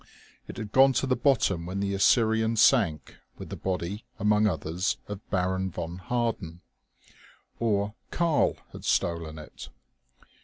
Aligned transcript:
It 0.47 0.57
had 0.57 0.71
gone 0.71 0.93
to 0.93 1.05
the 1.05 1.15
bottom 1.15 1.67
when 1.67 1.79
the 1.79 1.93
Assyrian 1.93 2.55
sank 2.57 3.17
with 3.37 3.49
the 3.49 3.55
body 3.55 4.03
among 4.17 4.47
others 4.47 4.97
of 5.07 5.19
Baron 5.29 5.69
von 5.69 5.97
Harden. 5.99 6.61
Or 7.59 7.93
"Karl" 8.09 8.57
had 8.71 8.83
stolen 8.83 9.37
it. 9.37 9.69